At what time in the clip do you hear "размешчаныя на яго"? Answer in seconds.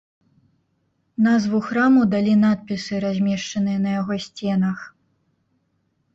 3.05-4.13